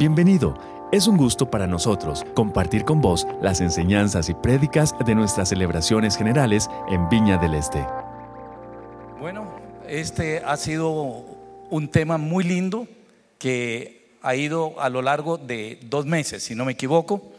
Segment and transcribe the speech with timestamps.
[0.00, 0.58] Bienvenido.
[0.92, 6.16] Es un gusto para nosotros compartir con vos las enseñanzas y prédicas de nuestras celebraciones
[6.16, 7.86] generales en Viña del Este.
[9.18, 10.94] Bueno, este ha sido
[11.68, 12.88] un tema muy lindo
[13.38, 17.34] que ha ido a lo largo de dos meses, si no me equivoco,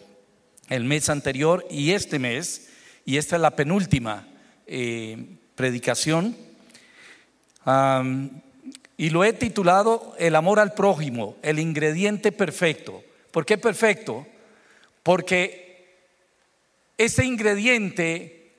[0.70, 2.70] el mes anterior y este mes,
[3.06, 4.28] y esta es la penúltima
[4.68, 6.36] eh, predicación.
[9.02, 13.04] Y lo he titulado El amor al prójimo, el ingrediente perfecto.
[13.32, 14.28] ¿Por qué perfecto?
[15.02, 15.98] Porque
[17.00, 18.54] ese ingrediente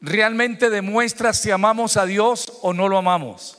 [0.00, 3.56] realmente demuestra si amamos a Dios o no lo amamos.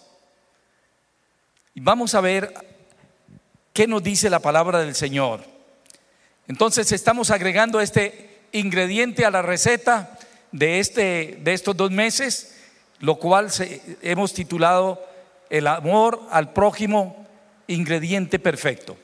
[1.73, 2.53] Y vamos a ver
[3.71, 5.45] qué nos dice la palabra del Señor.
[6.49, 10.19] Entonces estamos agregando este ingrediente a la receta
[10.51, 12.57] de, este, de estos dos meses,
[12.99, 13.47] lo cual
[14.01, 15.07] hemos titulado
[15.49, 17.25] El amor al prójimo,
[17.67, 18.97] ingrediente perfecto.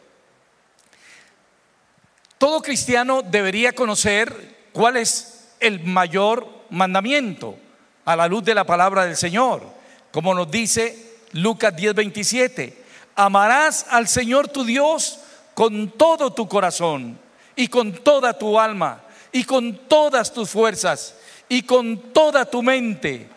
[2.37, 7.57] Todo cristiano debería conocer cuál es el mayor mandamiento
[8.03, 9.63] a la luz de la palabra del Señor,
[10.11, 12.83] como nos dice Lucas 10:27.
[13.15, 15.19] Amarás al Señor tu Dios
[15.53, 17.17] con todo tu corazón
[17.55, 19.01] y con toda tu alma
[19.31, 21.15] y con todas tus fuerzas
[21.47, 23.29] y con toda tu mente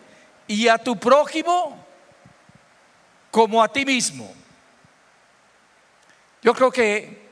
[0.47, 1.78] y a tu prójimo
[3.31, 4.33] como a ti mismo.
[6.41, 7.29] Yo creo que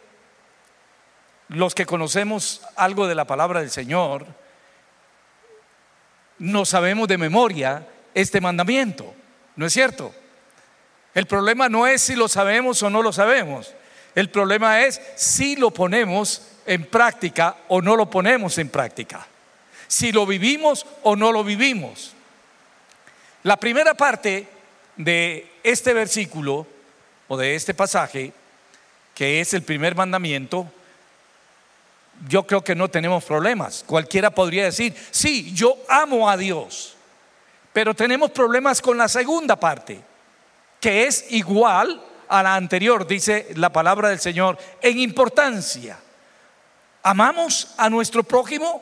[1.50, 4.26] los que conocemos algo de la palabra del Señor,
[6.40, 9.14] no sabemos de memoria este mandamiento,
[9.56, 10.14] ¿no es cierto?
[11.14, 13.74] El problema no es si lo sabemos o no lo sabemos,
[14.14, 19.26] el problema es si lo ponemos en práctica o no lo ponemos en práctica
[19.88, 22.14] si lo vivimos o no lo vivimos.
[23.44, 24.48] La primera parte
[24.98, 26.66] de este versículo
[27.28, 28.32] o de este pasaje,
[29.14, 30.72] que es el primer mandamiento,
[32.30, 33.84] yo creo que no tenemos problemas.
[33.86, 36.96] Cualquiera podría decir, sí, yo amo a Dios,
[37.74, 40.00] pero tenemos problemas con la segunda parte,
[40.80, 46.00] que es igual a la anterior, dice la palabra del Señor, en importancia.
[47.04, 48.82] ¿Amamos a nuestro prójimo?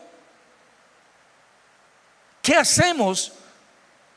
[2.44, 3.34] ¿Qué hacemos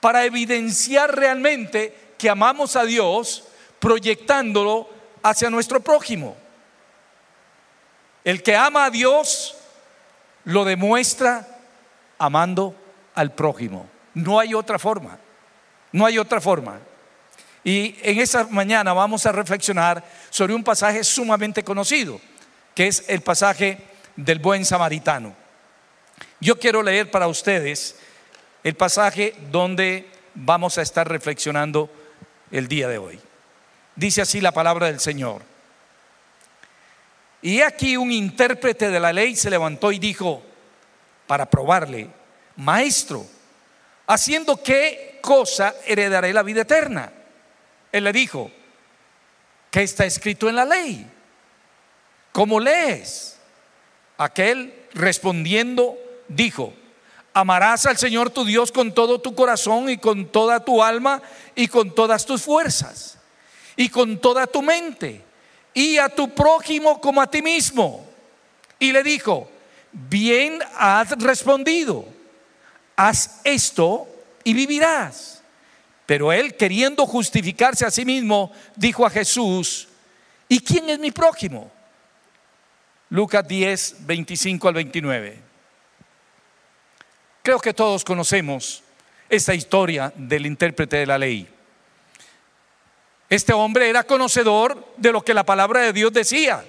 [0.01, 3.45] para evidenciar realmente que amamos a Dios
[3.79, 4.89] proyectándolo
[5.23, 6.37] hacia nuestro prójimo?
[8.25, 9.57] El que ama a Dios
[10.45, 11.47] lo demuestra
[12.19, 12.75] amando
[13.15, 13.89] al prójimo.
[14.15, 15.19] No hay otra forma.
[15.93, 16.81] No hay otra forma.
[17.65, 22.21] Y en esta mañana vamos a reflexionar sobre un pasaje sumamente conocido,
[22.75, 23.79] que es el pasaje
[24.17, 25.35] del buen samaritano.
[26.41, 27.97] Yo quiero leer para ustedes
[28.65, 31.91] el pasaje donde vamos a estar reflexionando
[32.51, 33.21] el día de hoy.
[33.97, 35.43] Dice así la palabra del Señor.
[37.43, 40.43] Y aquí un intérprete de la ley se levantó y dijo,
[41.27, 42.09] para probarle,
[42.57, 43.25] maestro,
[44.07, 47.13] ¿haciendo qué cosa heredaré la vida eterna?
[47.93, 48.51] Él le dijo,
[49.71, 51.07] ¿qué está escrito en la ley?
[52.33, 53.39] ¿Cómo lees?
[54.17, 55.97] Aquel respondiendo
[56.29, 56.73] dijo,
[57.39, 61.23] Amarás al Señor tu Dios con todo tu corazón y con toda tu alma
[61.55, 63.17] y con todas tus fuerzas
[63.77, 65.23] y con toda tu mente
[65.73, 68.05] y a tu prójimo como a ti mismo.
[68.81, 69.49] Y le dijo,
[69.93, 72.07] bien has respondido,
[72.97, 74.09] haz esto
[74.43, 75.41] y vivirás.
[76.07, 79.87] Pero él, queriendo justificarse a sí mismo, dijo a Jesús,
[80.49, 81.71] ¿y quién es mi prójimo?
[83.11, 85.48] Lucas 10, 25 al 29.
[87.49, 88.83] Creo que todos conocemos
[89.27, 91.49] esta historia del intérprete de la ley.
[93.31, 96.63] Este hombre era conocedor de lo que la palabra de Dios decía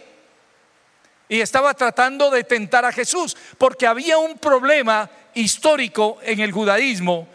[1.28, 7.28] y estaba tratando de tentar a Jesús porque había un problema histórico en el judaísmo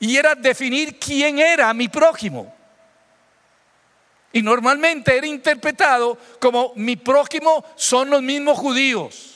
[0.00, 2.50] y era definir quién era mi prójimo.
[4.32, 9.33] Y normalmente era interpretado como mi prójimo son los mismos judíos.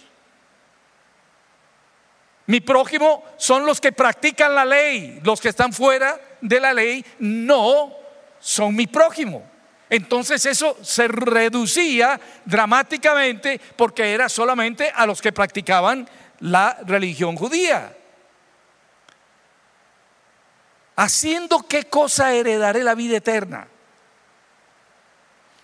[2.49, 5.21] Mi prójimo son los que practican la ley.
[5.23, 7.93] Los que están fuera de la ley no
[8.41, 9.47] son mi prójimo.
[9.91, 16.09] Entonces eso se reducía dramáticamente porque era solamente a los que practicaban
[16.41, 17.95] la religión judía.
[20.97, 23.69] Haciendo qué cosa heredaré la vida eterna.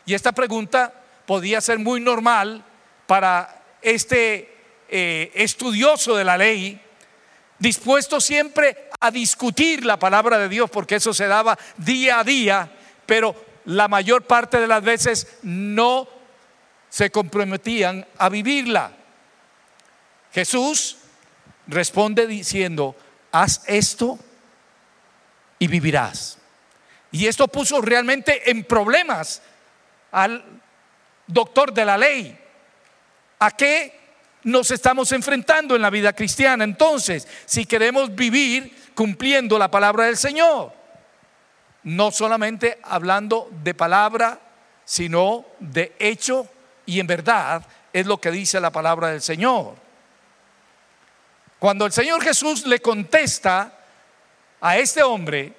[0.05, 0.93] Y esta pregunta
[1.25, 2.63] podía ser muy normal
[3.07, 4.54] para este
[4.89, 6.81] eh, estudioso de la ley,
[7.59, 12.73] dispuesto siempre a discutir la palabra de Dios, porque eso se daba día a día,
[13.07, 13.35] pero
[13.67, 16.09] la mayor parte de las veces no
[16.89, 18.93] se comprometían a vivirla.
[20.33, 20.99] Jesús
[21.67, 22.97] responde diciendo,
[23.33, 24.19] haz esto
[25.59, 26.39] y vivirás.
[27.11, 29.43] Y esto puso realmente en problemas
[30.11, 30.45] al
[31.27, 32.39] doctor de la ley.
[33.39, 34.04] ¿A qué
[34.45, 36.65] nos estamos enfrentando en la vida cristiana?
[36.65, 40.73] Entonces, si queremos vivir cumpliendo la palabra del Señor,
[41.83, 44.41] no solamente hablando de palabra,
[44.85, 46.49] sino de hecho
[46.87, 49.75] y en verdad es lo que dice la palabra del Señor.
[51.59, 53.73] Cuando el Señor Jesús le contesta
[54.61, 55.55] a este hombre,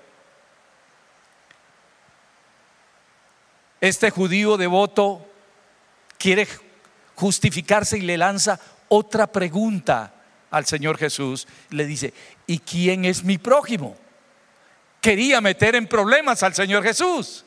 [3.82, 5.26] este judío devoto
[6.18, 6.48] quiere
[7.16, 8.60] justificarse y le lanza
[8.90, 10.14] otra pregunta
[10.52, 11.48] al Señor Jesús.
[11.70, 12.14] Le dice,
[12.48, 13.96] ¿y quién es mi prójimo?
[15.02, 17.46] Quería meter en problemas al Señor Jesús.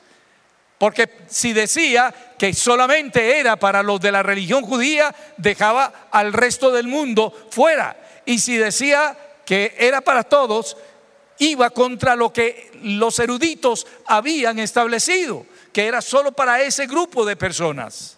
[0.78, 6.70] Porque si decía que solamente era para los de la religión judía, dejaba al resto
[6.70, 7.96] del mundo fuera.
[8.24, 10.76] Y si decía que era para todos,
[11.38, 17.34] iba contra lo que los eruditos habían establecido, que era solo para ese grupo de
[17.34, 18.17] personas.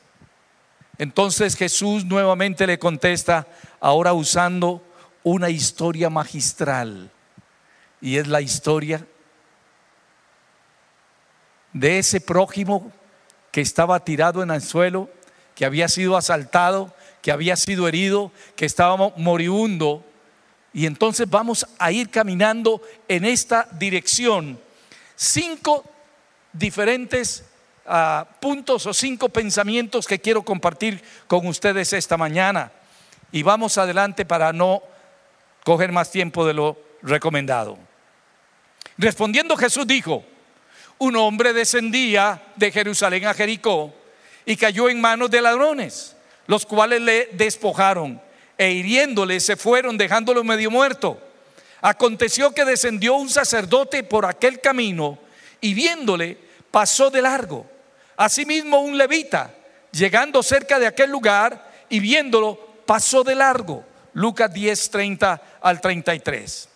[1.00, 3.46] Entonces Jesús nuevamente le contesta,
[3.80, 4.82] ahora usando
[5.22, 7.10] una historia magistral,
[8.02, 9.06] y es la historia
[11.72, 12.92] de ese prójimo
[13.50, 15.08] que estaba tirado en el suelo,
[15.54, 20.04] que había sido asaltado, que había sido herido, que estaba moribundo.
[20.74, 24.60] Y entonces vamos a ir caminando en esta dirección.
[25.16, 25.82] Cinco
[26.52, 27.49] diferentes
[27.86, 32.72] ah, puntos o cinco pensamientos que quiero compartir con ustedes esta mañana.
[33.32, 34.82] Y vamos adelante para no
[35.64, 37.78] coger más tiempo de lo recomendado.
[38.98, 40.24] Respondiendo Jesús dijo,
[40.98, 43.94] un hombre descendía de Jerusalén a Jericó
[44.44, 46.16] y cayó en manos de ladrones,
[46.46, 48.20] los cuales le despojaron
[48.58, 51.18] e hiriéndole se fueron dejándolo medio muerto.
[51.80, 55.18] Aconteció que descendió un sacerdote por aquel camino
[55.62, 56.36] y viéndole
[56.70, 57.66] pasó de largo.
[58.16, 59.54] Asimismo un levita,
[59.92, 63.84] llegando cerca de aquel lugar y viéndolo, pasó de largo.
[64.14, 66.68] Lucas 10, 30 al 33.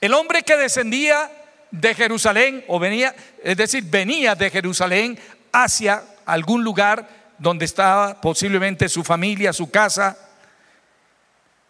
[0.00, 1.30] El hombre que descendía
[1.70, 5.18] de Jerusalén, o venía, es decir, venía de Jerusalén
[5.50, 10.16] hacia algún lugar donde estaba posiblemente su familia, su casa.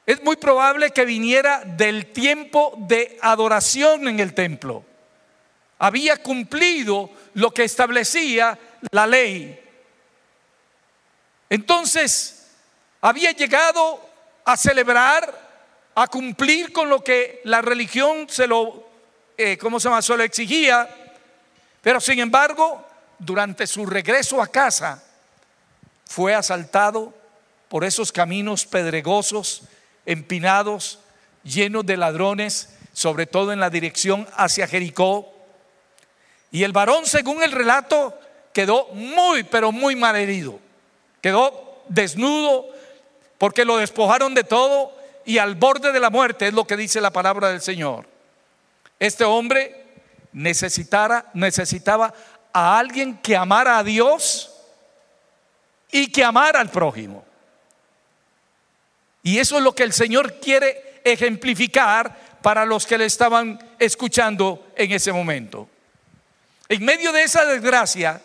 [0.05, 4.85] Es muy probable que viniera del tiempo de adoración en el templo.
[5.85, 8.59] Había cumplido lo que establecía
[8.91, 9.61] la ley.
[11.51, 12.47] Entonces,
[13.03, 14.01] había llegado
[14.47, 18.85] a celebrar, a cumplir con lo que la religión se lo
[19.37, 20.01] eh, ¿cómo se llama?
[20.01, 20.89] Solo exigía,
[21.83, 22.87] pero sin embargo,
[23.19, 25.03] durante su regreso a casa,
[26.07, 27.13] fue asaltado
[27.69, 29.63] por esos caminos pedregosos,
[30.07, 31.01] empinados,
[31.43, 35.34] llenos de ladrones, sobre todo en la dirección hacia Jericó.
[36.55, 38.17] Y el varón, según el relato,
[38.53, 40.61] quedó muy, pero muy mal herido.
[41.21, 42.69] Quedó desnudo
[43.39, 47.01] porque lo despojaron de todo y al borde de la muerte, es lo que dice
[47.01, 48.07] la palabra del Señor.
[49.01, 49.85] Este hombre
[50.33, 52.15] necesitara, necesitaba
[52.53, 54.55] a alguien que amara a Dios
[55.91, 57.25] y que amara al prójimo.
[59.25, 64.69] Y eso es lo que el Señor quiere ejemplificar para los que le estaban escuchando
[64.77, 65.69] en ese momento.
[66.69, 68.21] En medio de esa desgracia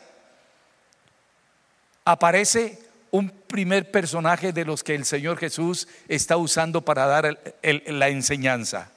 [2.05, 2.79] aparece
[3.11, 8.91] un primer personaje de los que el Señor Jesús está usando para dar la enseñanza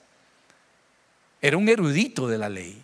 [1.42, 2.80] era un erudito de la ley.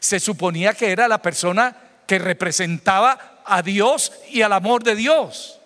[0.00, 1.76] Se suponía que era la persona
[2.06, 5.60] que representaba a Dios y al amor de Dios.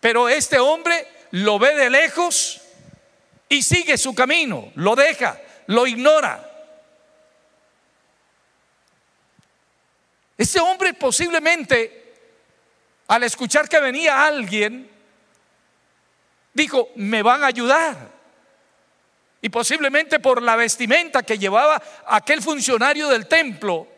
[0.00, 2.62] Pero este hombre lo ve de lejos
[3.50, 6.47] y sigue su camino, lo deja, lo ignora.
[10.38, 12.14] Este hombre posiblemente,
[13.08, 14.88] al escuchar que venía alguien,
[16.54, 17.96] dijo, me van a ayudar.
[19.42, 23.88] Y posiblemente por la vestimenta que llevaba aquel funcionario del templo,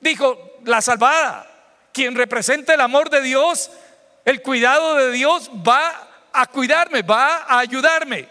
[0.00, 1.50] dijo, la salvada,
[1.92, 3.70] quien representa el amor de Dios,
[4.24, 8.28] el cuidado de Dios, va a cuidarme, va a ayudarme.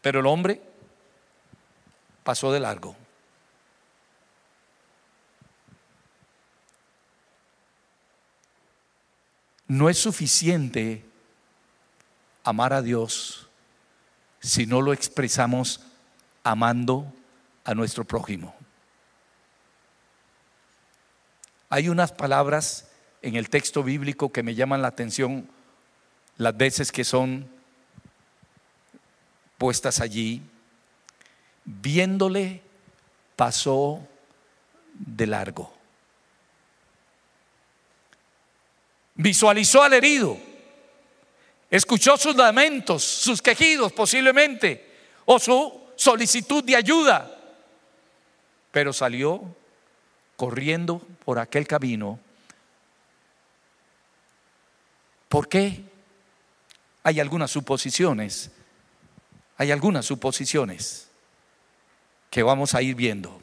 [0.00, 0.60] Pero el hombre
[2.24, 3.03] pasó de largo.
[9.74, 11.04] No es suficiente
[12.44, 13.48] amar a Dios
[14.38, 15.80] si no lo expresamos
[16.44, 17.12] amando
[17.64, 18.54] a nuestro prójimo.
[21.70, 22.88] Hay unas palabras
[23.20, 25.48] en el texto bíblico que me llaman la atención
[26.36, 27.50] las veces que son
[29.58, 30.40] puestas allí.
[31.64, 32.62] Viéndole,
[33.34, 34.06] pasó
[34.94, 35.74] de largo.
[39.14, 40.36] Visualizó al herido,
[41.70, 44.92] escuchó sus lamentos, sus quejidos posiblemente,
[45.24, 47.30] o su solicitud de ayuda,
[48.72, 49.42] pero salió
[50.36, 52.18] corriendo por aquel camino.
[55.28, 55.82] ¿Por qué?
[57.04, 58.50] Hay algunas suposiciones,
[59.56, 61.08] hay algunas suposiciones
[62.30, 63.40] que vamos a ir viendo.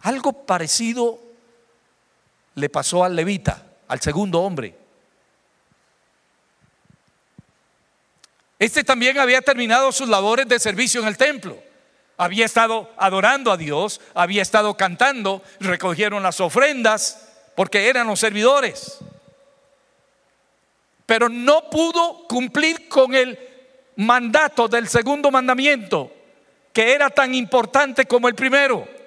[0.00, 1.20] Algo parecido
[2.58, 4.74] le pasó al levita, al segundo hombre.
[8.58, 11.62] Este también había terminado sus labores de servicio en el templo.
[12.16, 18.98] Había estado adorando a Dios, había estado cantando, recogieron las ofrendas porque eran los servidores.
[21.06, 23.38] Pero no pudo cumplir con el
[23.96, 26.12] mandato del segundo mandamiento,
[26.72, 28.97] que era tan importante como el primero.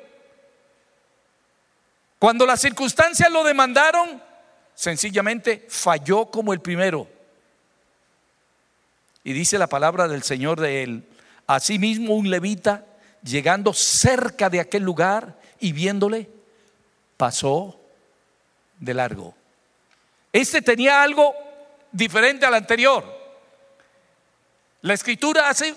[2.22, 4.22] Cuando las circunstancias lo demandaron,
[4.76, 7.08] sencillamente falló como el primero.
[9.24, 11.10] Y dice la palabra del Señor de él,
[11.48, 12.86] asimismo un levita,
[13.24, 16.30] llegando cerca de aquel lugar y viéndole,
[17.18, 17.80] pasó
[18.78, 19.34] de largo.
[20.32, 21.34] Este tenía algo
[21.92, 23.04] diferente al anterior.
[24.82, 25.74] La escritura hace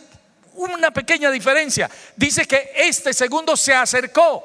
[0.53, 1.91] una pequeña diferencia.
[2.17, 4.45] Dice que este segundo se acercó,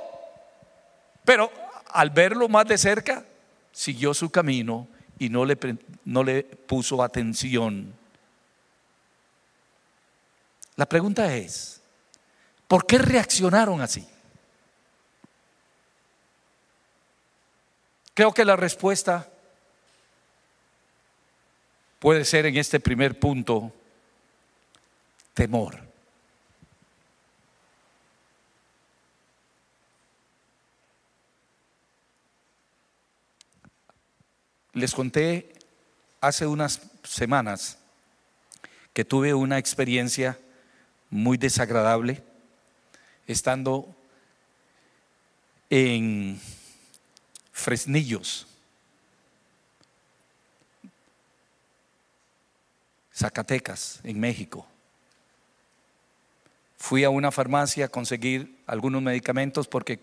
[1.26, 1.59] pero
[1.90, 3.26] al verlo más de cerca,
[3.72, 5.58] siguió su camino y no le,
[6.06, 7.94] no le puso atención.
[10.76, 11.82] La pregunta es,
[12.68, 14.08] ¿por qué reaccionaron así?
[18.14, 19.30] Creo que la respuesta
[22.00, 23.74] puede ser en este primer punto
[25.34, 25.89] temor.
[34.80, 35.52] Les conté
[36.22, 37.78] hace unas semanas
[38.94, 40.40] que tuve una experiencia
[41.10, 42.24] muy desagradable
[43.28, 43.94] estando
[45.70, 46.40] en
[47.52, 48.48] Fresnillos,
[53.14, 54.66] Zacatecas, en México.
[56.78, 60.00] Fui a una farmacia a conseguir algunos medicamentos porque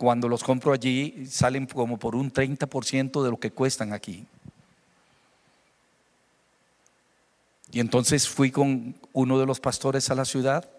[0.00, 4.26] cuando los compro allí salen como por un 30% de lo que cuestan aquí.
[7.70, 10.70] Y entonces fui con uno de los pastores a la ciudad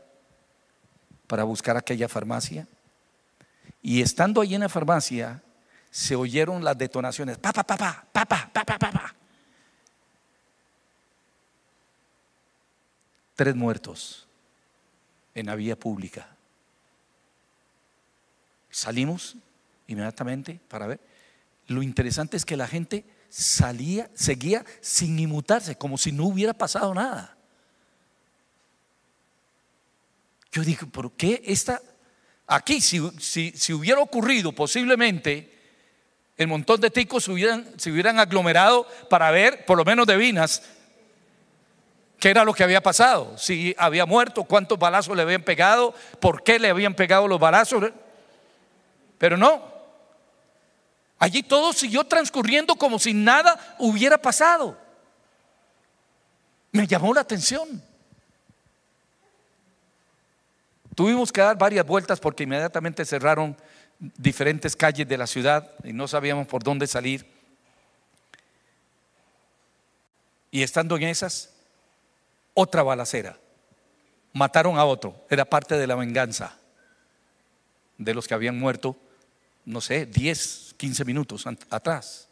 [1.27, 2.67] para buscar aquella farmacia.
[3.83, 5.43] Y estando allí en la farmacia,
[5.91, 7.37] se oyeron las detonaciones.
[7.37, 9.15] Papá, papá, papá, papá, papá.
[13.35, 14.27] Tres muertos
[15.35, 16.27] en la vía pública.
[18.71, 19.35] Salimos
[19.87, 20.99] inmediatamente para ver.
[21.67, 26.93] Lo interesante es que la gente salía, seguía sin inmutarse, como si no hubiera pasado
[26.93, 27.37] nada.
[30.51, 31.81] Yo dije, ¿por qué esta?
[32.47, 35.57] Aquí, si, si, hubiera ocurrido posiblemente,
[36.37, 40.17] el montón de ticos se hubieran, se hubieran aglomerado para ver, por lo menos de
[40.17, 40.61] Vinas,
[42.19, 46.43] qué era lo que había pasado, si había muerto, cuántos balazos le habían pegado, por
[46.43, 47.91] qué le habían pegado los balazos.
[49.21, 49.61] Pero no.
[51.19, 54.75] Allí todo siguió transcurriendo como si nada hubiera pasado.
[56.71, 57.83] Me llamó la atención.
[60.95, 63.55] Tuvimos que dar varias vueltas porque inmediatamente cerraron
[63.99, 67.23] diferentes calles de la ciudad y no sabíamos por dónde salir.
[70.49, 71.53] Y estando en esas,
[72.55, 73.37] otra balacera.
[74.33, 75.13] Mataron a otro.
[75.29, 76.57] Era parte de la venganza
[77.99, 78.97] de los que habían muerto
[79.65, 82.27] no sé, 10, 15 minutos atrás.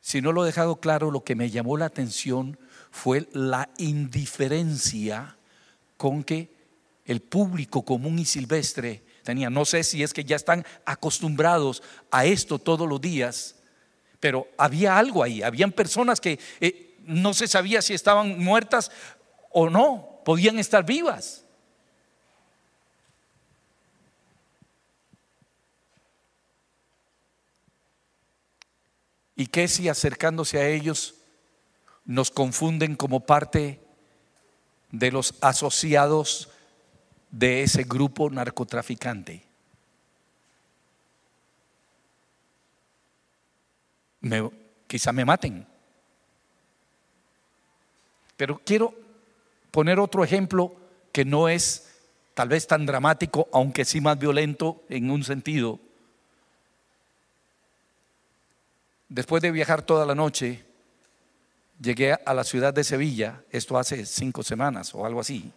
[0.00, 2.58] Si no lo he dejado claro, lo que me llamó la atención
[2.90, 5.36] fue la indiferencia
[5.96, 6.50] con que
[7.06, 9.48] el público común y silvestre tenía.
[9.48, 13.56] No sé si es que ya están acostumbrados a esto todos los días,
[14.20, 15.42] pero había algo ahí.
[15.42, 18.90] Habían personas que eh, no se sabía si estaban muertas
[19.50, 21.44] o no, podían estar vivas.
[29.42, 31.16] ¿Y qué si acercándose a ellos
[32.04, 33.80] nos confunden como parte
[34.92, 36.48] de los asociados
[37.32, 39.42] de ese grupo narcotraficante.
[44.86, 45.66] Quizá me maten.
[48.36, 48.94] Pero quiero
[49.72, 50.76] poner otro ejemplo
[51.10, 51.90] que no es
[52.34, 55.80] tal vez tan dramático, aunque sí más violento en un sentido.
[59.12, 60.64] Después de viajar toda la noche,
[61.78, 65.52] llegué a la ciudad de Sevilla, esto hace cinco semanas o algo así.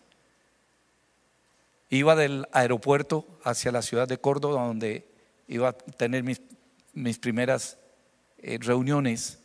[1.89, 5.07] Iba del aeropuerto hacia la ciudad de Córdoba, donde
[5.47, 6.41] iba a tener mis,
[6.91, 7.77] mis primeras
[8.39, 9.39] eh, reuniones,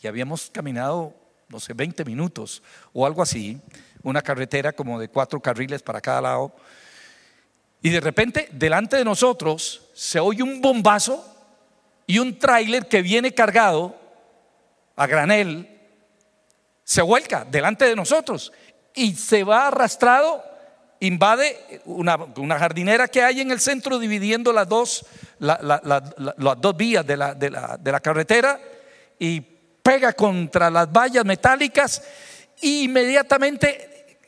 [0.00, 1.12] y habíamos caminado,
[1.50, 2.62] no sé, 20 minutos
[2.94, 3.60] o algo así,
[4.02, 6.54] una carretera como de cuatro carriles para cada lado,
[7.82, 11.33] y de repente delante de nosotros se oye un bombazo
[12.06, 13.96] y un tráiler que viene cargado
[14.96, 15.68] a granel
[16.84, 18.52] se vuelca delante de nosotros
[18.94, 20.44] y se va arrastrado,
[21.00, 22.18] invade una,
[22.58, 25.06] jardinera que hay en el centro dividiendo las dos,
[25.38, 27.50] las dos vías de la, de
[27.92, 28.60] la carretera
[29.18, 32.02] y pega contra las vallas metálicas
[32.60, 34.18] e inmediatamente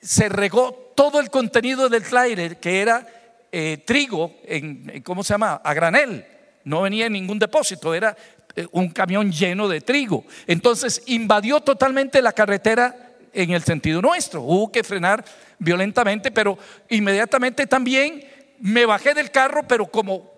[0.00, 3.06] se regó todo el contenido del tráiler que era
[3.52, 5.60] eh, trigo, en, ¿cómo se llama?
[5.64, 6.26] A granel.
[6.64, 8.16] No venía en ningún depósito, era
[8.56, 10.24] eh, un camión lleno de trigo.
[10.46, 14.42] Entonces invadió totalmente la carretera en el sentido nuestro.
[14.42, 15.24] Hubo que frenar
[15.58, 18.26] violentamente, pero inmediatamente también
[18.60, 20.32] me bajé del carro, pero como,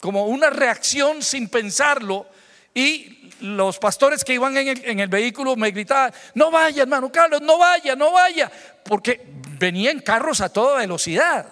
[0.00, 2.26] como una reacción sin pensarlo.
[2.74, 7.10] Y los pastores que iban en el, en el vehículo me gritaban, no vaya hermano
[7.12, 8.50] Carlos, no vaya, no vaya,
[8.84, 9.20] porque
[9.58, 11.46] venían carros a toda velocidad.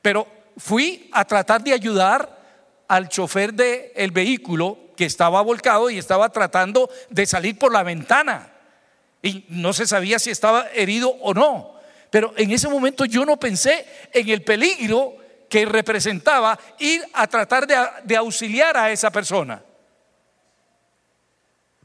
[0.00, 0.26] Pero
[0.56, 2.35] fui a tratar de ayudar
[2.88, 8.52] al chofer del vehículo que estaba volcado y estaba tratando de salir por la ventana.
[9.22, 11.74] Y no se sabía si estaba herido o no.
[12.10, 15.16] Pero en ese momento yo no pensé en el peligro
[15.48, 19.62] que representaba ir a tratar de, de auxiliar a esa persona.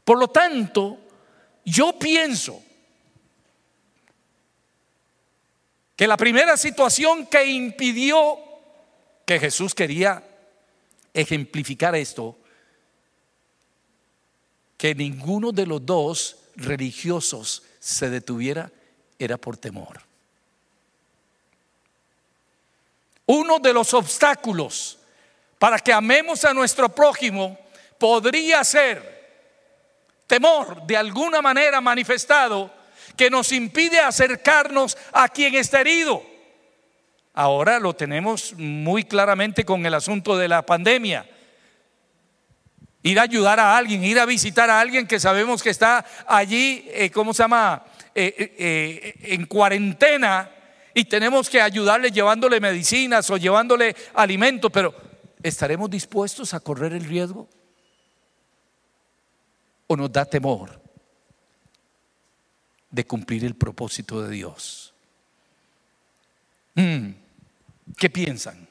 [0.04, 0.98] Por lo tanto,
[1.64, 2.60] yo pienso
[5.94, 8.38] que la primera situación que impidió
[9.24, 10.22] que Jesús quería
[11.14, 12.38] ejemplificar esto,
[14.76, 18.70] que ninguno de los dos religiosos se detuviera,
[19.18, 20.00] era por temor.
[23.26, 24.98] Uno de los obstáculos
[25.58, 27.56] para que amemos a nuestro prójimo
[27.98, 29.22] podría ser
[30.26, 32.72] temor de alguna manera manifestado
[33.16, 36.31] que nos impide acercarnos a quien está herido.
[37.34, 41.26] Ahora lo tenemos muy claramente con el asunto de la pandemia.
[43.02, 46.84] Ir a ayudar a alguien, ir a visitar a alguien que sabemos que está allí,
[46.88, 47.84] eh, ¿cómo se llama?
[48.14, 50.50] Eh, eh, en cuarentena
[50.94, 54.94] y tenemos que ayudarle llevándole medicinas o llevándole alimentos, pero
[55.42, 57.48] ¿estaremos dispuestos a correr el riesgo?
[59.86, 60.80] ¿O nos da temor
[62.90, 64.92] de cumplir el propósito de Dios?
[66.74, 67.21] Mm.
[67.96, 68.68] ¿Qué piensan?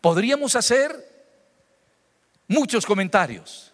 [0.00, 0.94] Podríamos hacer
[2.48, 3.72] muchos comentarios.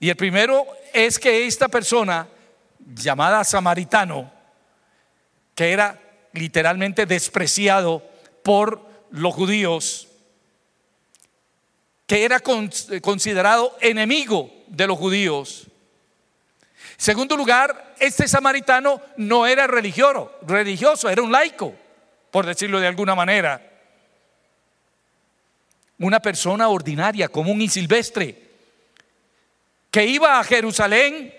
[0.00, 2.28] Y el primero es que esta persona
[2.94, 4.32] llamada samaritano,
[5.54, 6.00] que era
[6.32, 8.02] literalmente despreciado
[8.42, 10.08] por los judíos,
[12.06, 15.68] que era considerado enemigo de los judíos,
[17.02, 21.74] Segundo lugar, este samaritano no era religioso, religioso, era un laico,
[22.32, 23.70] por decirlo de alguna manera.
[25.98, 28.50] Una persona ordinaria, común y silvestre,
[29.90, 31.32] que iba a Jerusalén,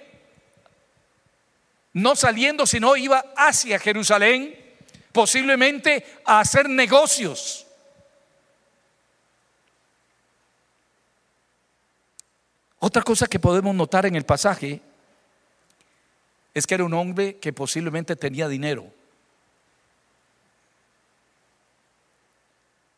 [1.93, 4.55] no saliendo, sino iba hacia Jerusalén,
[5.11, 7.65] posiblemente a hacer negocios.
[12.77, 14.79] Otra cosa que podemos notar en el pasaje
[16.53, 18.93] es que era un hombre que posiblemente tenía dinero.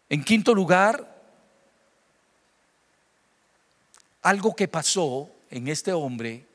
[0.10, 1.16] En quinto lugar,
[4.22, 6.46] algo que pasó en este hombre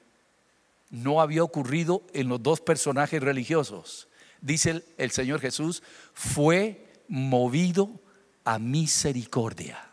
[0.90, 4.08] no había ocurrido en los dos personajes religiosos.
[4.40, 5.82] Dice el, Señor Jesús,
[6.12, 7.90] fue movido
[8.44, 9.84] a misericordia.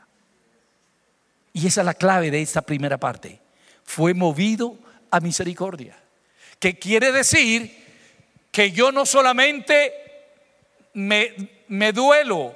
[1.53, 3.39] Y esa es la clave de esta primera parte.
[3.83, 4.77] Fue movido
[5.11, 5.97] a misericordia
[6.59, 7.85] que quiere decir
[8.51, 9.93] que yo no solamente
[10.93, 12.55] me, me duelo,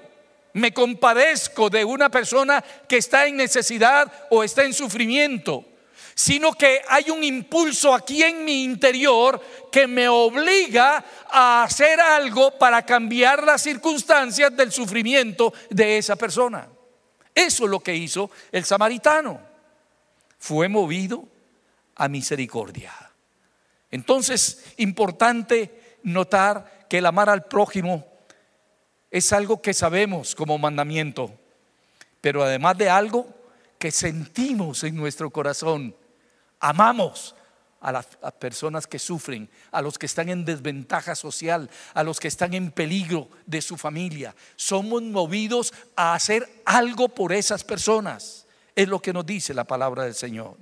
[0.54, 5.66] me compadezco de una persona que está en necesidad o está en sufrimiento,
[6.14, 12.58] sino que hay un impulso aquí en mi interior que me obliga a hacer algo
[12.58, 16.68] para cambiar las circunstancias del sufrimiento de esa persona.
[17.34, 19.40] Eso es lo que hizo el samaritano.
[20.38, 21.28] Fue movido
[21.96, 22.94] a misericordia.
[23.90, 28.11] Entonces, importante notar que el amar al prójimo
[29.12, 31.32] es algo que sabemos como mandamiento,
[32.22, 33.28] pero además de algo
[33.78, 35.96] que sentimos en nuestro corazón
[36.62, 37.36] Amamos
[37.82, 38.06] a las
[38.40, 42.70] personas que sufren, a los que están en desventaja social, a los que están en
[42.70, 44.36] peligro de su familia.
[44.56, 48.46] Somos movidos a hacer algo por esas personas.
[48.76, 50.56] Es lo que nos dice la palabra del Señor.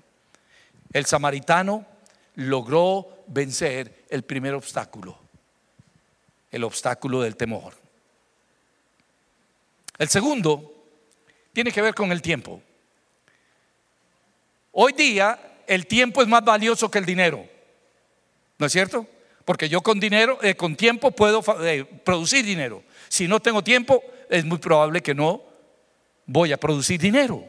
[0.94, 1.86] El samaritano
[2.36, 5.20] logró vencer el primer obstáculo,
[6.50, 7.74] el obstáculo del temor.
[10.00, 10.74] El segundo
[11.54, 12.62] tiene que ver con el tiempo.
[14.72, 17.46] Hoy día el tiempo es más valioso que el dinero.
[18.58, 19.06] ¿No es cierto?
[19.46, 22.82] Porque yo con dinero, eh, con tiempo puedo eh, producir dinero.
[23.10, 25.44] Si no tengo tiempo, es muy probable que no
[26.26, 27.44] voy a producir dinero.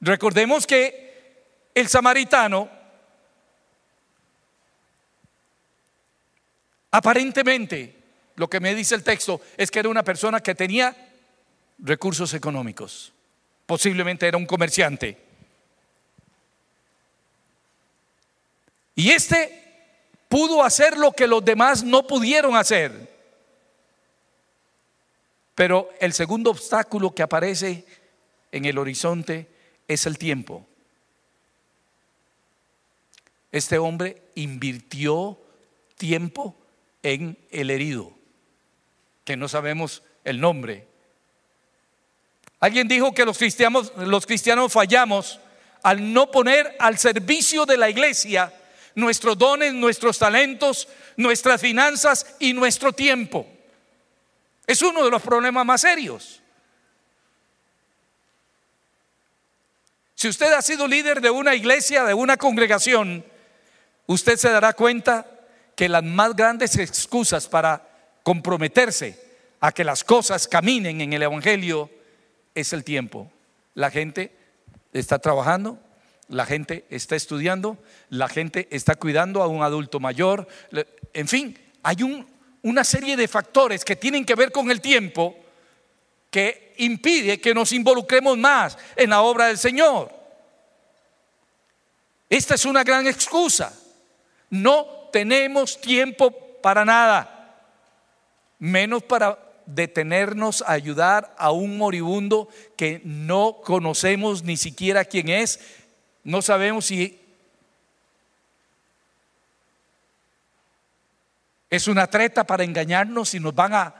[0.00, 2.68] Recordemos que el samaritano
[6.90, 8.01] aparentemente,
[8.36, 10.96] lo que me dice el texto es que era una persona que tenía
[11.78, 13.12] recursos económicos.
[13.66, 15.18] Posiblemente era un comerciante.
[18.94, 19.62] Y este
[20.28, 23.10] pudo hacer lo que los demás no pudieron hacer.
[25.54, 27.84] Pero el segundo obstáculo que aparece
[28.50, 29.46] en el horizonte
[29.88, 30.66] es el tiempo.
[33.50, 35.38] Este hombre invirtió
[35.96, 36.56] tiempo
[37.02, 38.14] en el herido,
[39.24, 40.86] que no sabemos el nombre.
[42.60, 45.40] Alguien dijo que los cristianos, los cristianos fallamos
[45.82, 48.52] al no poner al servicio de la iglesia
[48.94, 53.46] nuestros dones, nuestros talentos, nuestras finanzas y nuestro tiempo.
[54.66, 56.40] Es uno de los problemas más serios.
[60.14, 63.24] Si usted ha sido líder de una iglesia, de una congregación,
[64.06, 65.26] usted se dará cuenta
[65.74, 67.91] que las más grandes excusas para
[68.22, 69.20] comprometerse
[69.60, 71.90] a que las cosas caminen en el Evangelio
[72.54, 73.30] es el tiempo.
[73.74, 74.32] La gente
[74.92, 75.78] está trabajando,
[76.28, 80.48] la gente está estudiando, la gente está cuidando a un adulto mayor,
[81.12, 82.26] en fin, hay
[82.62, 85.36] una serie de factores que tienen que ver con el tiempo
[86.30, 90.10] que impide que nos involucremos más en la obra del Señor.
[92.28, 93.78] Esta es una gran excusa.
[94.48, 96.30] No tenemos tiempo
[96.62, 97.41] para nada,
[98.62, 105.58] menos para detenernos a ayudar a un moribundo que no conocemos ni siquiera quién es
[106.24, 107.18] no sabemos si
[111.68, 113.94] es una treta para engañarnos y nos van a,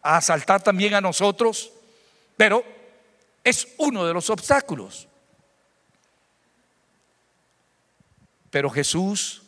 [0.00, 1.72] asaltar también a nosotros,
[2.36, 2.64] pero
[3.44, 5.08] es uno de los obstáculos.
[8.50, 9.42] Pero Jesús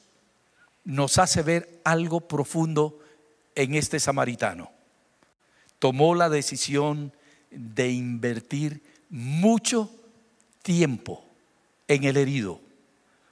[0.85, 2.99] nos hace ver algo profundo
[3.55, 4.71] en este samaritano.
[5.79, 7.13] Tomó la decisión
[7.51, 9.91] de invertir mucho
[10.63, 11.25] tiempo
[11.89, 12.61] en el herido.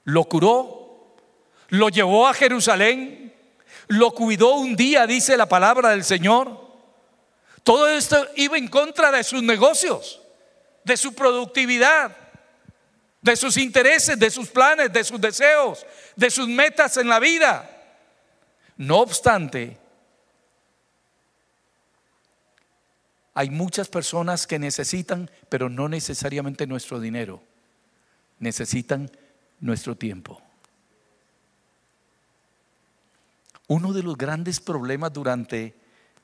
[0.03, 1.15] Lo curó,
[1.69, 3.33] lo llevó a Jerusalén,
[3.87, 6.69] lo cuidó un día, dice la palabra del Señor.
[7.63, 10.21] Todo esto iba en contra de sus negocios,
[10.83, 12.15] de su productividad,
[13.21, 17.69] de sus intereses, de sus planes, de sus deseos, de sus metas en la vida.
[18.77, 19.77] No obstante,
[23.39, 27.41] hay muchas personas que necesitan, pero no necesariamente nuestro dinero
[28.37, 29.09] necesitan
[29.61, 30.41] nuestro tiempo.
[33.67, 35.73] Uno de los grandes problemas durante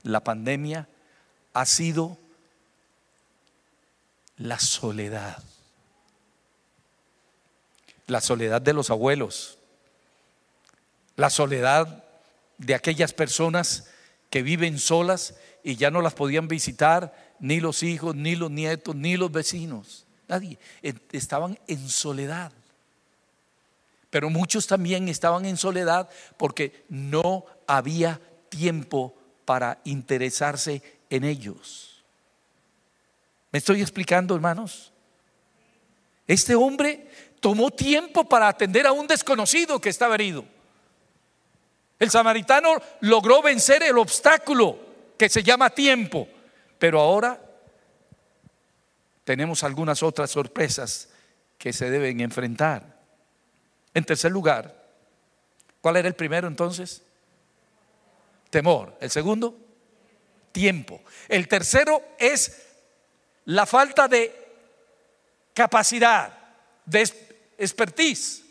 [0.04, 0.90] la pandemia
[1.54, 2.18] ha sido
[4.36, 5.42] la soledad.
[8.08, 9.58] La soledad de los abuelos.
[11.16, 12.04] La soledad
[12.58, 13.88] de aquellas personas
[14.30, 15.36] que viven solas
[15.68, 20.06] y ya no las podían visitar ni los hijos, ni los nietos, ni los vecinos.
[20.28, 20.60] Nadie.
[21.12, 22.52] Estaban en soledad.
[24.12, 32.04] Pero muchos también estaban en soledad porque no había tiempo para interesarse en ellos.
[33.52, 34.92] ¿Me estoy explicando, hermanos?
[36.28, 40.46] Este hombre tomó tiempo para atender a un desconocido que estaba herido.
[41.98, 44.85] El samaritano logró vencer el obstáculo
[45.18, 46.28] que se llama tiempo,
[46.78, 47.40] pero ahora
[49.24, 51.10] tenemos algunas otras sorpresas
[51.58, 52.96] que se deben enfrentar.
[53.94, 54.84] En tercer lugar,
[55.82, 57.02] ¿cuál era el primero entonces?
[58.50, 58.96] Temor.
[59.02, 59.58] El segundo,
[60.52, 61.02] tiempo.
[61.28, 62.62] El tercero es
[63.46, 64.34] la falta de
[65.54, 66.38] capacidad,
[66.86, 67.10] de
[67.58, 68.44] expertise.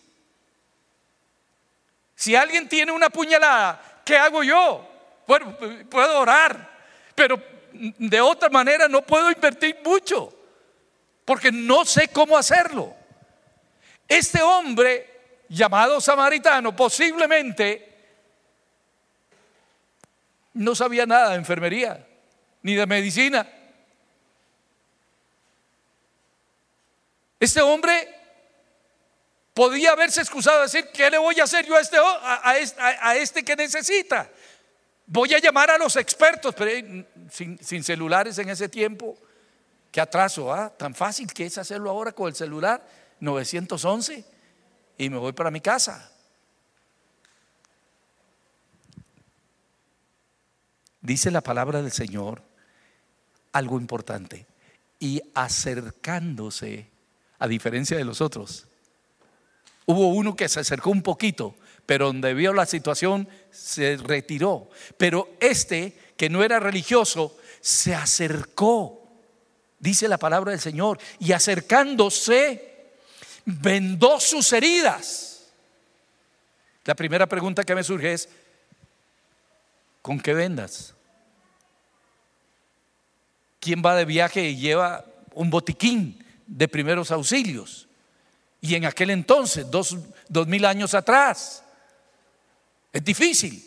[2.15, 4.94] Si alguien tiene una puñalada, ¿qué hago yo?
[5.27, 5.57] Bueno,
[5.91, 6.71] puedo orar,
[7.15, 10.33] pero de otra manera no puedo invertir mucho,
[11.25, 12.95] porque no sé cómo hacerlo.
[14.07, 17.95] Este hombre llamado samaritano posiblemente
[20.55, 22.07] no sabía nada de enfermería
[22.63, 23.47] ni de medicina.
[27.41, 28.09] Este hombre
[29.53, 33.45] podía haberse excusado a decir, ¿qué le voy a hacer yo a este, a, este
[33.45, 34.31] que necesita?
[35.07, 36.71] Voy a llamar a los expertos, pero
[37.31, 39.17] sin, sin celulares en ese tiempo,
[39.93, 40.73] qué atraso, ¿ah?
[40.77, 42.87] Tan fácil que es hacerlo ahora con el celular
[43.21, 44.25] 911
[44.99, 46.11] y me voy para mi casa.
[51.01, 52.43] Dice la palabra del Señor
[53.55, 54.47] algo importante.
[54.99, 56.91] Y acercándose,
[57.39, 58.67] a diferencia de los otros,
[59.87, 64.69] hubo uno que se acercó un poquito, pero donde vio la situación se retiró.
[64.97, 69.09] Pero este, que no era religioso, se acercó,
[69.79, 72.75] dice la palabra del Señor, y acercándose,
[73.45, 75.47] vendó sus heridas.
[76.85, 78.29] La primera pregunta que me surge es,
[80.03, 80.95] ¿con qué vendas?
[83.61, 87.89] ¿Quién va de viaje y lleva un botiquín de primeros auxilios?
[88.61, 89.97] Y en aquel entonces, dos,
[90.47, 91.64] mil años atrás,
[92.95, 93.61] es difícil.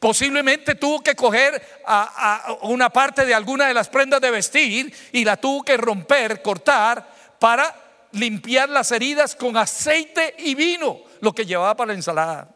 [0.00, 5.24] Posiblemente tuvo que coger a, una parte de alguna de las prendas de vestir y
[5.24, 11.46] la tuvo que romper, cortar, para limpiar las heridas con aceite y vino, lo que
[11.46, 12.50] llevaba para la ensalada.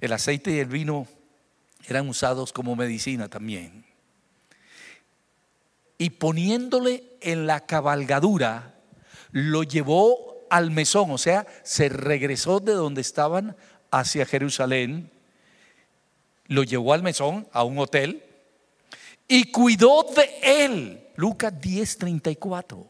[0.00, 1.06] El aceite y el vino
[1.86, 3.89] eran usados como medicina también.
[6.00, 8.74] Y poniéndole en la cabalgadura,
[9.32, 13.54] lo llevó al mesón, o sea, se regresó de donde estaban
[13.90, 15.10] hacia Jerusalén,
[16.46, 18.24] lo llevó al mesón, a un hotel,
[19.28, 21.06] y cuidó de él.
[21.16, 22.86] Lucas 10:34.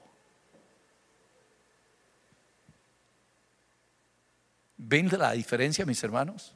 [4.77, 6.55] ¿Ven la diferencia, mis hermanos?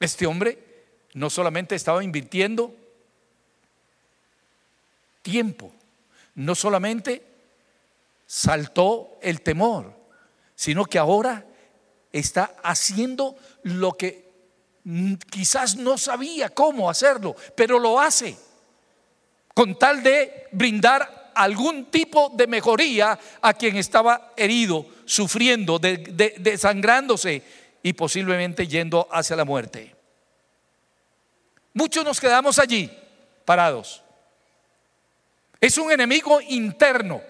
[0.00, 0.58] Este hombre
[1.14, 2.74] no solamente estaba invirtiendo
[5.28, 5.70] tiempo,
[6.36, 7.22] no solamente
[8.26, 9.92] saltó el temor,
[10.54, 11.44] sino que ahora
[12.10, 14.26] está haciendo lo que
[15.30, 18.38] quizás no sabía cómo hacerlo, pero lo hace
[19.52, 27.42] con tal de brindar algún tipo de mejoría a quien estaba herido, sufriendo, desangrándose
[27.82, 29.94] y posiblemente yendo hacia la muerte.
[31.74, 32.90] Muchos nos quedamos allí,
[33.44, 34.02] parados.
[35.60, 37.20] Es un enemigo interno,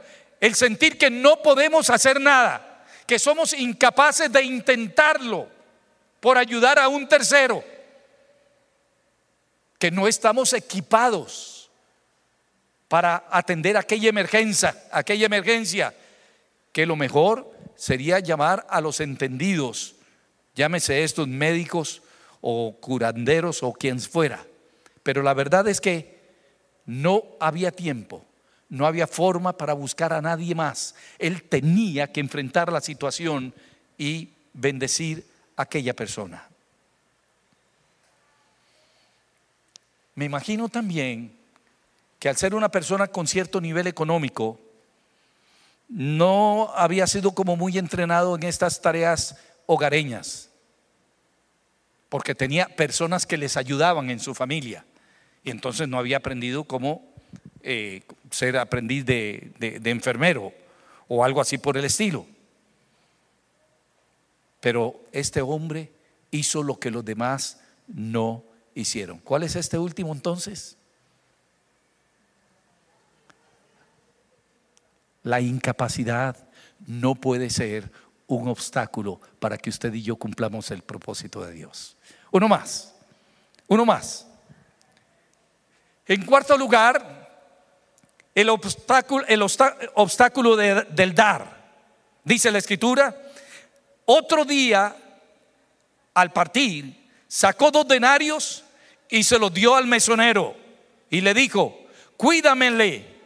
[0.40, 5.48] el sentir que no podemos hacer nada, que somos incapaces de intentarlo
[6.20, 7.64] por ayudar a un tercero,
[9.78, 11.70] que no estamos equipados
[12.88, 15.94] para atender aquella emergencia, aquella emergencia,
[16.72, 19.94] que lo mejor sería llamar a los entendidos
[20.58, 22.02] llámese estos médicos
[22.40, 24.44] o curanderos o quien fuera.
[25.04, 26.17] Pero la verdad es que
[26.88, 28.24] no había tiempo,
[28.70, 30.94] no había forma para buscar a nadie más.
[31.18, 33.52] Él tenía que enfrentar la situación
[33.98, 36.48] y bendecir a aquella persona.
[40.14, 41.36] Me imagino también
[42.18, 44.58] que al ser una persona con cierto nivel económico,
[45.90, 50.48] no había sido como muy entrenado en estas tareas hogareñas
[52.08, 54.86] porque tenía personas que les ayudaban en su familia
[55.48, 57.02] y entonces no había aprendido cómo
[57.62, 60.52] eh, ser aprendiz de, de enfermero
[61.08, 62.26] o algo así por el estilo.
[64.60, 65.90] Pero este hombre
[66.30, 69.20] hizo lo que los demás no hicieron.
[69.20, 70.76] ¿Cuál es este último entonces?
[75.22, 76.36] La incapacidad
[76.86, 77.90] no puede ser
[78.26, 81.96] un obstáculo para que usted y yo cumplamos el propósito de Dios.
[82.30, 82.94] Uno más,
[83.66, 84.27] uno más.
[86.08, 87.18] En cuarto lugar,
[88.34, 91.58] el obstáculo, el obstáculo del dar.
[92.24, 93.14] Dice la escritura,
[94.06, 94.96] otro día,
[96.14, 98.64] al partir, sacó dos denarios
[99.10, 100.56] y se los dio al mesonero.
[101.10, 101.86] y le dijo,
[102.18, 103.16] cuídamele.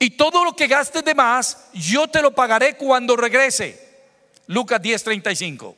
[0.00, 3.80] Y todo lo que gastes de más, yo te lo pagaré cuando regrese.
[4.48, 5.76] Lucas 10:35.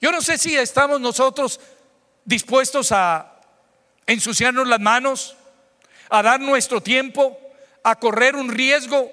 [0.00, 1.58] Yo no sé si estamos nosotros
[2.26, 3.37] dispuestos a
[4.08, 5.36] ensuciarnos las manos,
[6.08, 7.38] a dar nuestro tiempo,
[7.84, 9.12] a correr un riesgo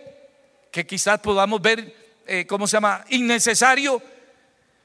[0.71, 1.93] que quizás podamos ver,
[2.25, 4.01] eh, ¿cómo se llama?, innecesario.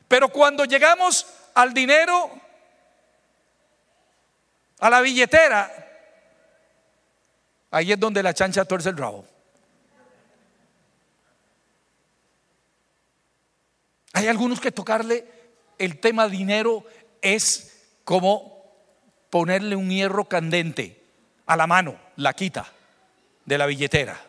[0.09, 2.29] Pero cuando llegamos al dinero,
[4.81, 5.73] a la billetera,
[7.71, 9.25] ahí es donde la chancha tuerce el rabo.
[14.13, 15.25] Hay algunos que tocarle
[15.79, 16.85] el tema dinero
[17.23, 18.60] es como
[19.31, 21.03] ponerle un hierro candente
[21.47, 22.71] a la mano, la quita
[23.45, 24.21] de la billetera.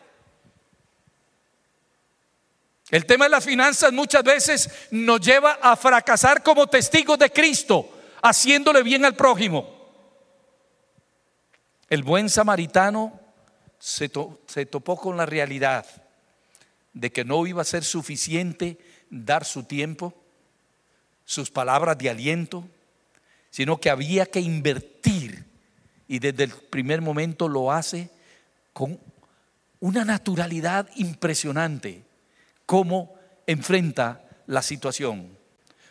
[2.90, 7.88] El tema de las finanzas muchas veces nos lleva a fracasar como testigos de Cristo,
[8.22, 9.66] haciéndole bien al prójimo.
[11.88, 13.18] El buen samaritano
[13.78, 14.10] se,
[14.46, 15.86] se topó con la realidad
[16.92, 20.14] de que no iba a ser suficiente dar su tiempo,
[21.24, 22.68] sus palabras de aliento,
[23.52, 25.44] sino que había que invertir
[26.08, 28.08] y desde el primer momento lo hace
[28.72, 28.98] con
[29.78, 32.02] una naturalidad impresionante,
[32.64, 33.14] cómo
[33.46, 35.36] enfrenta la situación.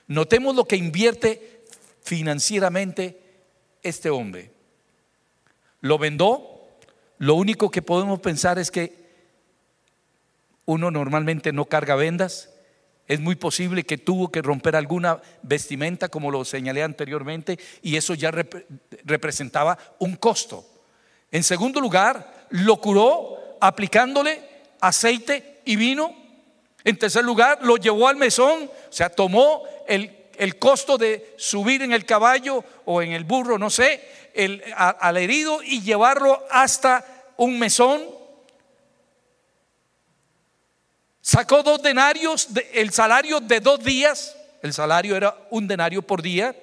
[0.08, 1.64] Notemos lo que invierte
[2.02, 3.22] financieramente
[3.84, 4.52] este hombre.
[5.82, 6.68] Lo vendó,
[7.20, 9.08] lo único que podemos pensar es que
[10.66, 12.51] uno normalmente no carga vendas,
[13.08, 18.14] es muy posible que tuvo que romper alguna vestimenta, como lo señalé anteriormente, y eso
[18.14, 18.32] ya
[19.04, 20.66] representaba un costo.
[21.32, 24.42] En segundo lugar, lo curó aplicándole
[24.80, 26.16] aceite y vino.
[26.84, 31.82] En tercer lugar, lo llevó al mesón, o sea, tomó el, el costo de subir
[31.82, 34.02] en el caballo o en el burro, no sé,
[34.34, 37.06] el, al herido y llevarlo hasta
[37.38, 38.21] un mesón
[41.22, 46.56] Sacó dos denarios, el salario de dos días, el salario era un denario por día.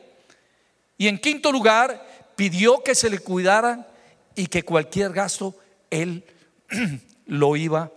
[0.96, 3.86] Y en quinto lugar, pidió que se le cuidara
[4.34, 5.54] y que cualquier gasto
[5.90, 6.24] él
[7.26, 7.90] lo iba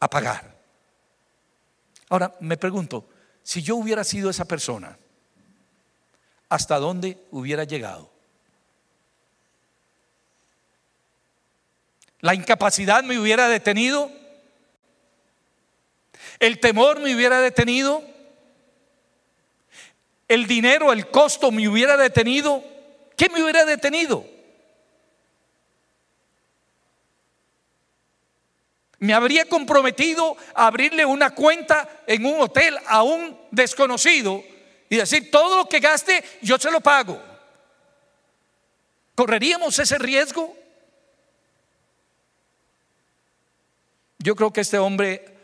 [0.00, 0.56] a pagar.
[2.08, 3.08] Ahora, me pregunto,
[3.42, 4.98] si yo hubiera sido esa persona,
[6.48, 8.10] ¿hasta dónde hubiera llegado?
[12.20, 14.10] ¿La incapacidad me hubiera detenido?
[16.38, 18.02] ¿El temor me hubiera detenido?
[20.28, 22.62] ¿El dinero, el costo me hubiera detenido?
[23.16, 24.26] ¿Qué me hubiera detenido?
[28.98, 34.42] Me habría comprometido a abrirle una cuenta en un hotel a un desconocido
[34.88, 37.22] y decir, todo lo que gaste, yo se lo pago.
[39.14, 40.56] ¿Correríamos ese riesgo?
[44.18, 45.35] Yo creo que este hombre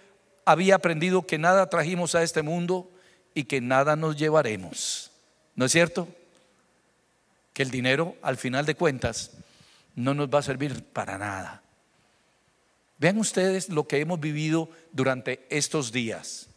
[0.45, 2.91] había aprendido que nada trajimos a este mundo
[3.35, 5.11] y que nada nos llevaremos.
[5.55, 6.09] ¿No es cierto?
[7.53, 9.33] Que el dinero, al final de cuentas,
[9.95, 11.63] no nos va a servir para nada.
[12.99, 16.49] Vean ustedes lo que hemos vivido durante estos días.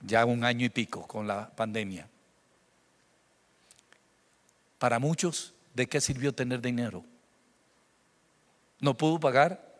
[0.00, 2.08] Ya un año y pico con la pandemia.
[4.78, 7.04] Para muchos, ¿de qué sirvió tener dinero?
[8.80, 9.71] No pudo pagar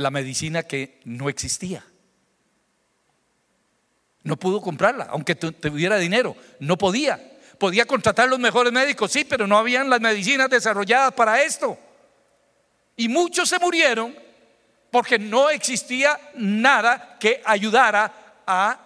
[0.00, 1.84] la medicina que no existía.
[4.22, 7.38] No pudo comprarla, aunque tuviera dinero, no podía.
[7.58, 11.78] Podía contratar los mejores médicos, sí, pero no habían las medicinas desarrolladas para esto.
[12.96, 14.14] Y muchos se murieron
[14.90, 18.78] porque no existía nada que ayudara a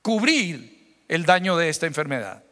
[0.00, 2.42] cubrir el daño de esta enfermedad.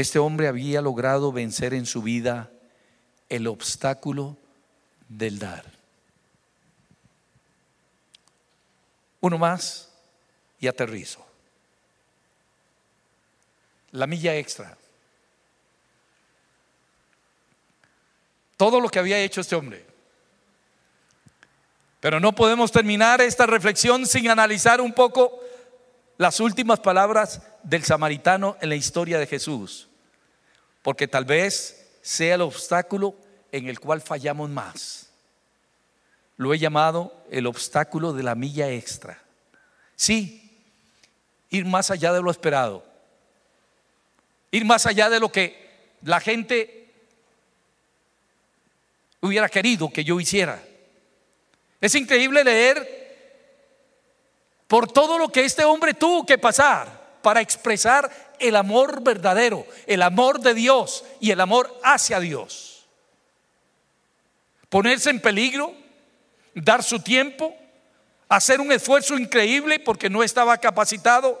[0.00, 2.50] Este hombre había logrado vencer en su vida
[3.28, 4.38] el obstáculo
[5.10, 5.62] del dar.
[9.20, 9.92] Uno más
[10.58, 11.22] y aterrizo.
[13.90, 14.78] La milla extra.
[18.56, 19.84] Todo lo que había hecho este hombre.
[22.00, 25.40] Pero no podemos terminar esta reflexión sin analizar un poco
[26.16, 29.88] las últimas palabras del samaritano en la historia de Jesús
[30.82, 33.14] porque tal vez sea el obstáculo
[33.52, 35.10] en el cual fallamos más.
[36.36, 39.22] Lo he llamado el obstáculo de la milla extra.
[39.94, 40.58] Sí,
[41.50, 42.84] ir más allá de lo esperado.
[44.50, 46.92] Ir más allá de lo que la gente
[49.20, 50.62] hubiera querido que yo hiciera.
[51.80, 53.00] Es increíble leer
[54.66, 60.02] por todo lo que este hombre tuvo que pasar para expresar el amor verdadero, el
[60.02, 62.86] amor de Dios y el amor hacia Dios.
[64.68, 65.74] Ponerse en peligro,
[66.54, 67.56] dar su tiempo,
[68.28, 71.40] hacer un esfuerzo increíble porque no estaba capacitado,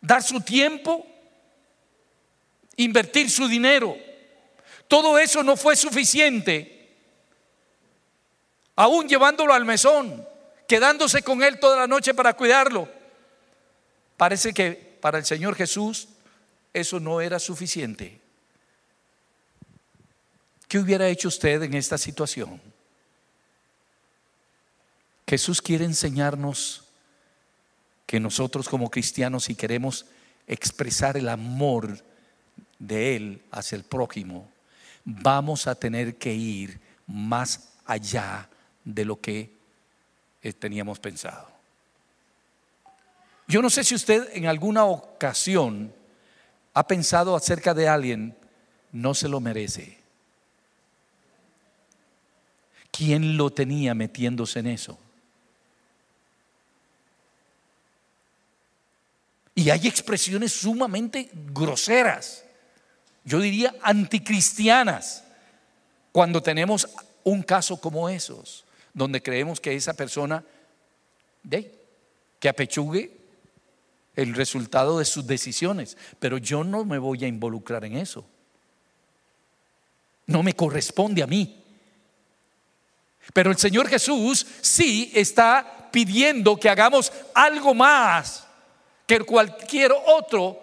[0.00, 1.06] dar su tiempo,
[2.76, 3.96] invertir su dinero.
[4.88, 6.96] Todo eso no fue suficiente,
[8.76, 10.26] aún llevándolo al mesón,
[10.66, 12.99] quedándose con él toda la noche para cuidarlo.
[14.20, 16.08] Parece que para el Señor Jesús
[16.74, 18.20] eso no era suficiente.
[20.68, 22.60] ¿Qué hubiera hecho usted en esta situación?
[25.26, 26.84] Jesús quiere enseñarnos
[28.04, 30.04] que nosotros como cristianos, si queremos
[30.46, 32.04] expresar el amor
[32.78, 34.52] de Él hacia el prójimo,
[35.02, 38.50] vamos a tener que ir más allá
[38.84, 39.50] de lo que
[40.58, 41.59] teníamos pensado.
[43.50, 45.92] Yo no sé si usted en alguna ocasión
[46.72, 48.36] ha pensado acerca de alguien,
[48.92, 49.98] no se lo merece.
[52.92, 54.96] ¿Quién lo tenía metiéndose en eso?
[59.56, 62.44] Y hay expresiones sumamente groseras,
[63.24, 65.24] yo diría anticristianas,
[66.12, 66.88] cuando tenemos
[67.24, 70.44] un caso como esos, donde creemos que esa persona,
[71.42, 71.76] de,
[72.38, 73.19] que apechugue
[74.16, 78.24] el resultado de sus decisiones, pero yo no me voy a involucrar en eso.
[80.26, 81.64] No me corresponde a mí.
[83.32, 88.46] Pero el Señor Jesús sí está pidiendo que hagamos algo más
[89.06, 90.60] que cualquier otro,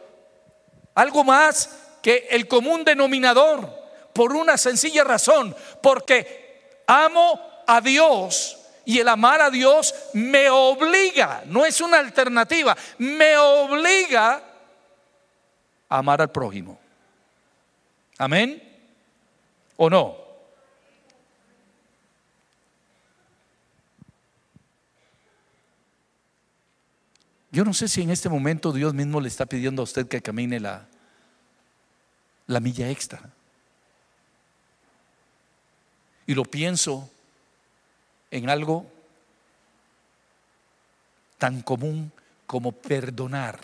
[0.95, 1.69] algo más
[2.01, 3.69] que el común denominador,
[4.13, 8.57] por una sencilla razón, porque amo a Dios
[8.87, 14.41] y el amar a Dios me obliga, no es una alternativa, me obliga
[15.89, 16.79] a amar al prójimo.
[18.17, 18.63] Amén.
[19.75, 20.15] ¿O no?
[27.51, 30.21] Yo no sé si en este momento Dios mismo le está pidiendo a usted que
[30.21, 30.87] camine la,
[32.45, 33.33] la milla extra.
[36.25, 37.11] Y lo pienso
[38.31, 38.85] en algo
[41.37, 42.11] tan común
[42.45, 43.59] como perdonar.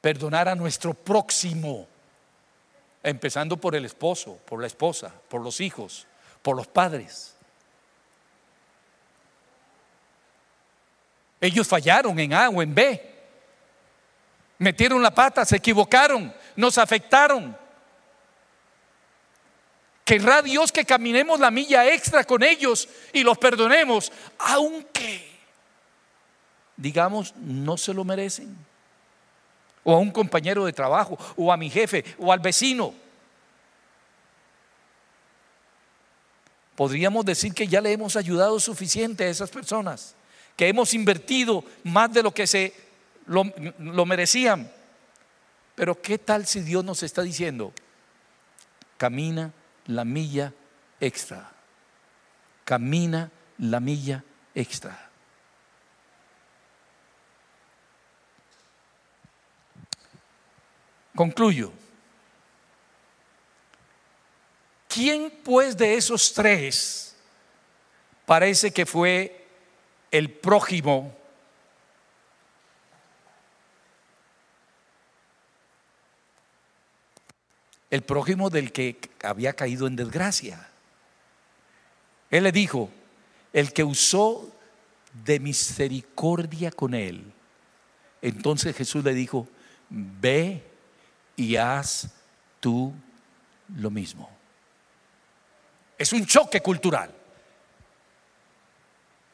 [0.00, 1.86] Perdonar a nuestro próximo,
[3.02, 6.06] empezando por el esposo, por la esposa, por los hijos,
[6.40, 7.34] por los padres.
[11.40, 13.07] Ellos fallaron en A o en B.
[14.58, 17.56] Metieron la pata, se equivocaron, nos afectaron.
[20.04, 25.30] Querrá Dios que caminemos la milla extra con ellos y los perdonemos, aunque,
[26.76, 28.56] digamos, no se lo merecen.
[29.84, 32.94] O a un compañero de trabajo, o a mi jefe, o al vecino.
[36.78, 40.14] podríamos decir que ya le hemos ayudado suficiente a esas personas,
[40.54, 42.72] que hemos invertido más de lo que se
[43.28, 43.44] lo,
[43.78, 44.70] lo merecían.
[45.74, 47.72] Pero ¿qué tal si Dios nos está diciendo,
[48.96, 49.52] camina
[49.86, 50.52] la milla
[50.98, 51.52] extra,
[52.64, 54.24] camina la milla
[54.54, 55.08] extra?
[61.14, 61.72] Concluyo.
[64.88, 67.16] ¿Quién pues de esos tres
[68.26, 69.46] parece que fue
[70.10, 71.16] el prójimo?
[77.90, 80.68] El prójimo del que había caído en desgracia.
[82.30, 82.90] Él le dijo,
[83.52, 84.52] el que usó
[85.24, 87.32] de misericordia con él.
[88.20, 89.48] Entonces Jesús le dijo,
[89.88, 90.62] ve
[91.36, 92.10] y haz
[92.60, 92.92] tú
[93.76, 94.28] lo mismo.
[95.96, 97.17] Es un choque cultural.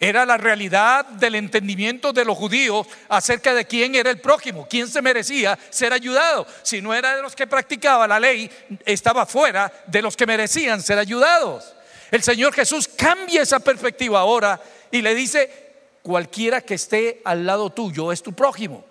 [0.05, 4.87] Era la realidad del entendimiento de los judíos acerca de quién era el prójimo, quién
[4.87, 6.47] se merecía ser ayudado.
[6.63, 8.51] Si no era de los que practicaba la ley,
[8.85, 11.75] estaba fuera de los que merecían ser ayudados.
[12.11, 15.51] El Señor Jesús cambia esa perspectiva ahora y le dice,
[16.03, 18.85] cualquiera que esté al lado tuyo es tu prójimo.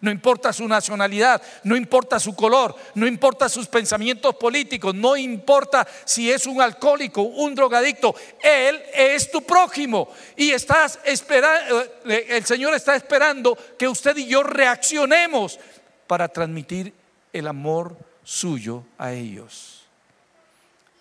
[0.00, 5.86] No importa su nacionalidad, no importa su color, no importa sus pensamientos políticos, no importa
[6.04, 10.08] si es un alcohólico, un drogadicto, Él es tu prójimo.
[10.36, 15.58] Y estás esperando, eh, el Señor está esperando que usted y yo reaccionemos
[16.06, 16.92] para transmitir
[17.32, 19.84] el amor suyo a ellos.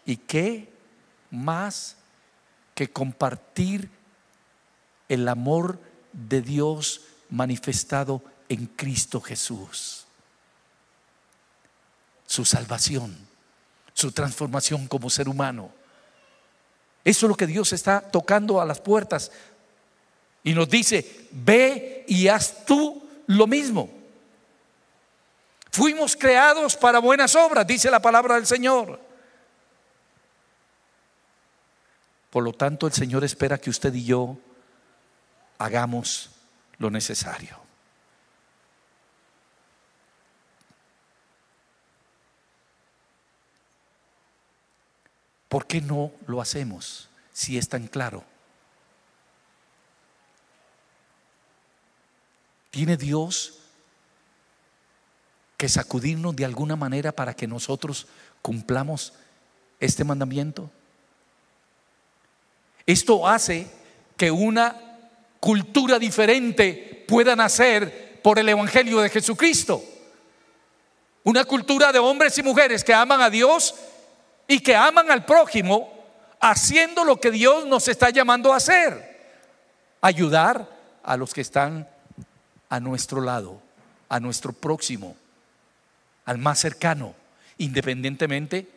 [0.06, 0.70] ¿Y qué
[1.32, 1.98] más
[2.74, 3.90] que compartir
[5.10, 5.80] el amor
[6.14, 10.06] de Dios manifestado en Cristo Jesús?
[12.26, 13.16] Su salvación,
[13.94, 15.72] su transformación como ser humano.
[17.04, 19.32] Eso es lo que Dios está tocando a las puertas
[20.44, 23.90] y nos dice, ve y haz tú lo mismo.
[25.72, 29.00] Fuimos creados para buenas obras, dice la palabra del Señor.
[32.30, 34.38] Por lo tanto, el Señor espera que usted y yo
[35.58, 36.30] hagamos
[36.78, 37.65] lo necesario.
[45.50, 48.24] ¿Por qué no lo hacemos si es tan claro?
[52.72, 53.60] ¿Tiene Dios
[55.58, 58.08] que sacudirnos de alguna manera para que nosotros
[58.42, 59.14] cumplamos
[59.80, 60.70] este mandamiento?
[62.86, 63.68] Esto hace
[64.18, 64.76] que una
[65.40, 69.84] cultura diferente pueda nacer por el Evangelio de Jesucristo.
[71.24, 73.74] Una cultura de hombres y mujeres que aman a Dios
[74.48, 75.92] y que aman al prójimo
[76.40, 79.16] haciendo lo que Dios nos está llamando a hacer.
[80.02, 80.70] Ayudar
[81.04, 81.88] a los que están
[82.70, 83.62] a nuestro lado,
[84.10, 85.16] a nuestro próximo,
[86.26, 87.16] al más cercano,
[87.58, 88.68] independientemente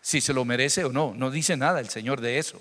[0.00, 1.14] si se lo merece o no.
[1.14, 2.60] No dice nada el Señor de eso.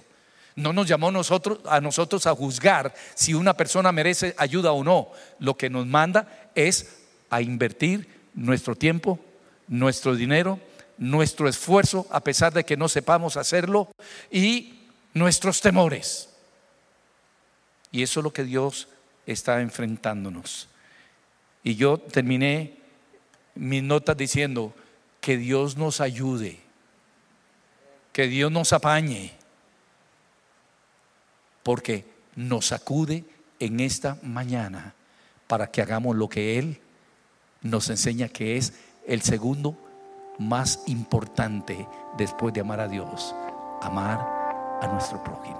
[0.55, 5.09] No nos llamó nosotros, a nosotros a juzgar si una persona merece ayuda o no.
[5.39, 6.97] Lo que nos manda es
[7.29, 9.19] a invertir nuestro tiempo,
[9.67, 10.59] nuestro dinero,
[10.97, 13.89] nuestro esfuerzo, a pesar de que no sepamos hacerlo,
[14.31, 14.79] y
[15.13, 16.29] nuestros temores.
[17.91, 18.87] Y eso es lo que Dios
[19.25, 20.67] está enfrentándonos.
[21.63, 22.77] Y yo terminé
[23.55, 24.73] mis notas diciendo
[25.21, 26.59] que Dios nos ayude,
[28.13, 29.33] que Dios nos apañe,
[31.63, 33.25] porque nos acude
[33.59, 34.93] en esta mañana
[35.47, 36.79] para que hagamos lo que Él
[37.61, 38.73] nos enseña que es
[39.05, 39.77] el segundo
[40.37, 43.35] más importante después de amar a Dios,
[43.81, 44.19] amar
[44.81, 45.57] a nuestro prójimo.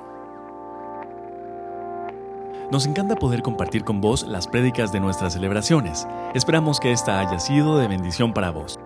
[2.72, 6.06] Nos encanta poder compartir con vos las prédicas de nuestras celebraciones.
[6.34, 8.78] Esperamos que esta haya sido de bendición para vos.